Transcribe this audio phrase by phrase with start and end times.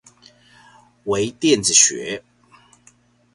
[1.03, 2.23] 微電子學